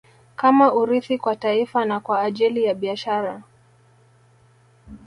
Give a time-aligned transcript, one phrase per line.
[0.35, 3.43] Kama urithi kwa taifa na kwa ajili ya Biashara